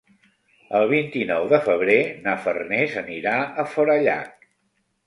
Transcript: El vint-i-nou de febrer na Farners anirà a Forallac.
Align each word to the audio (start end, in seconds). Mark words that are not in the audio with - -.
El 0.79 0.85
vint-i-nou 0.91 1.45
de 1.53 1.59
febrer 1.67 1.99
na 2.25 2.35
Farners 2.47 2.99
anirà 3.07 3.39
a 3.47 3.69
Forallac. 3.77 4.51